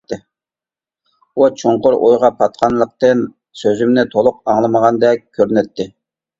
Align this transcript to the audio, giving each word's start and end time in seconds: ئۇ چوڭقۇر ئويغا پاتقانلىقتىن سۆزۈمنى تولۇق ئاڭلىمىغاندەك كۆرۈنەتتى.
ئۇ 1.41 1.49
چوڭقۇر 1.63 1.97
ئويغا 1.99 2.33
پاتقانلىقتىن 2.41 3.23
سۆزۈمنى 3.63 4.09
تولۇق 4.17 4.43
ئاڭلىمىغاندەك 4.57 5.27
كۆرۈنەتتى. 5.41 5.91